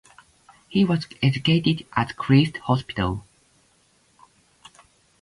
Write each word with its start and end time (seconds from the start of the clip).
He 0.67 0.83
was 0.83 1.05
educated 1.21 1.85
at 1.95 2.15
Christ's 2.17 2.57
Hospital. 2.61 3.23